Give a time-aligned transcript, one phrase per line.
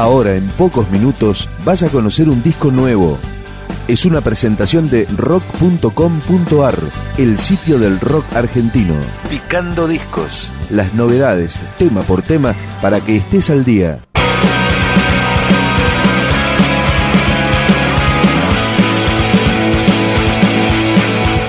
[0.00, 3.18] Ahora, en pocos minutos, vas a conocer un disco nuevo.
[3.86, 6.78] Es una presentación de rock.com.ar,
[7.18, 8.94] el sitio del rock argentino.
[9.28, 10.54] Picando discos.
[10.70, 14.02] Las novedades, tema por tema, para que estés al día.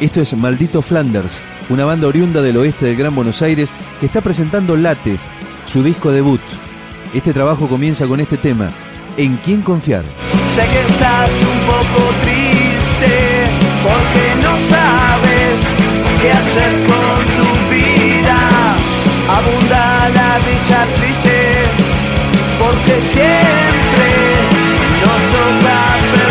[0.00, 4.20] Esto es Maldito Flanders, una banda oriunda del oeste del Gran Buenos Aires que está
[4.20, 5.18] presentando Late,
[5.66, 6.40] su disco debut.
[7.16, 8.70] Este trabajo comienza con este tema,
[9.16, 10.04] ¿En quién confiar?
[10.54, 13.14] Sé que estás un poco triste
[13.82, 15.56] porque no sabes
[16.20, 18.38] qué hacer con tu vida.
[19.30, 21.38] Abunda la risa triste
[22.60, 24.12] porque siempre
[25.00, 26.25] nos toca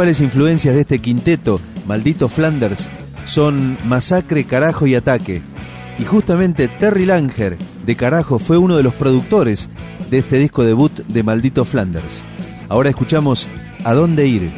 [0.00, 2.88] principales influencias de este quinteto, Maldito Flanders,
[3.26, 5.42] son Masacre, Carajo y Ataque.
[5.98, 9.68] Y justamente Terry Langer, de Carajo, fue uno de los productores
[10.10, 12.24] de este disco debut de Maldito Flanders.
[12.70, 13.46] Ahora escuchamos
[13.84, 14.50] A dónde ir.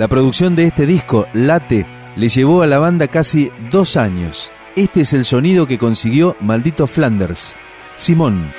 [0.00, 1.84] La producción de este disco, Late,
[2.16, 4.50] le llevó a la banda casi dos años.
[4.74, 7.54] Este es el sonido que consiguió Maldito Flanders.
[7.96, 8.50] Simón.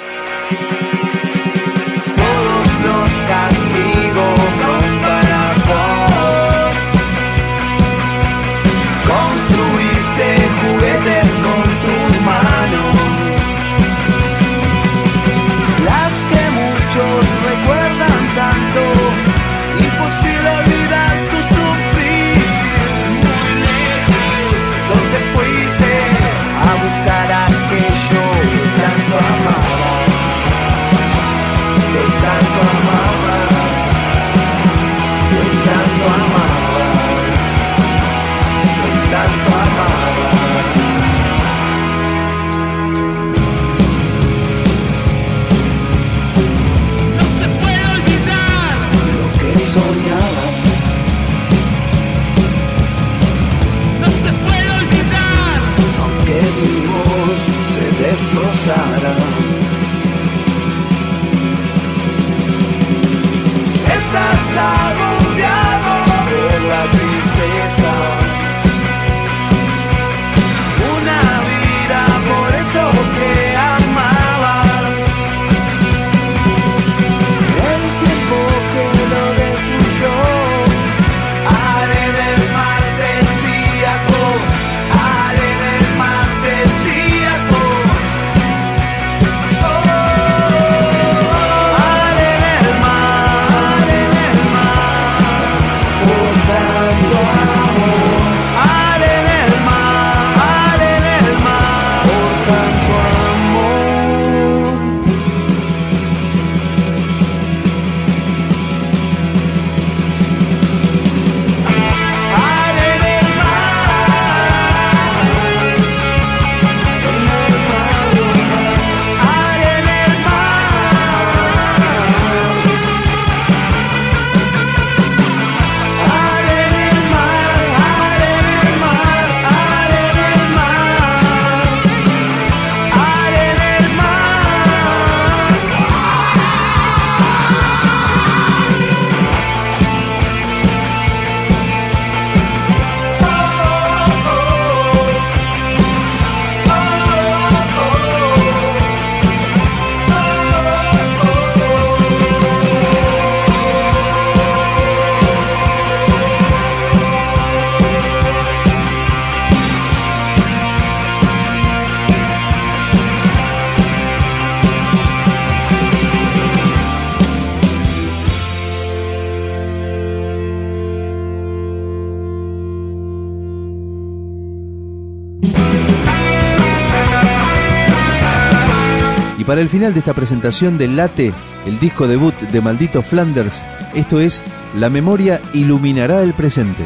[179.52, 181.34] para el final de esta presentación de Late,
[181.66, 184.46] el disco debut de Maldito Flanders, esto es
[184.78, 186.86] La memoria iluminará el presente.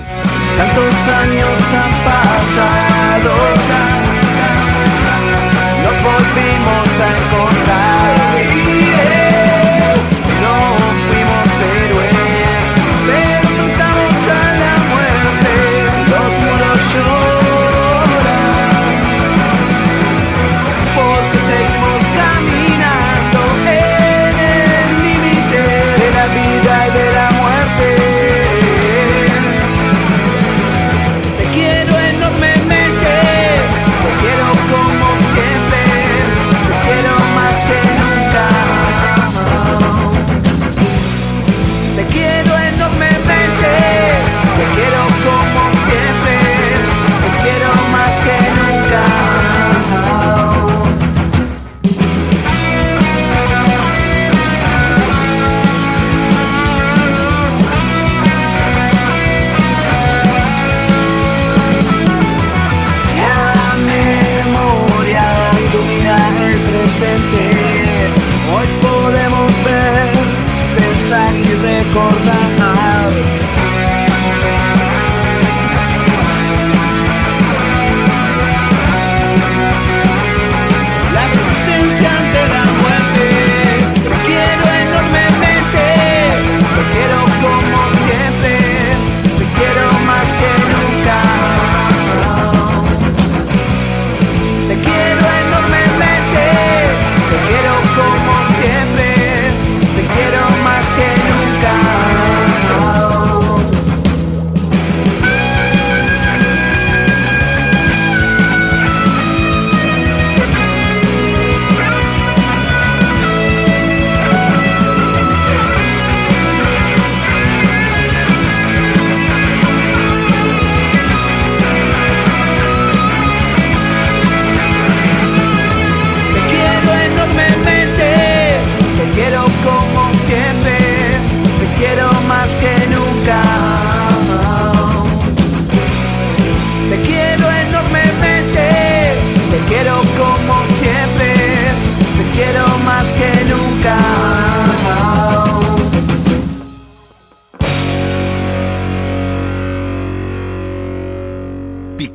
[0.58, 3.95] Años han pasado.